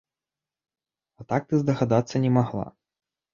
А 1.21 1.25
так 1.33 1.41
ты 1.51 1.59
здагадацца 1.61 2.15
не 2.25 2.33
магла?! 2.39 2.67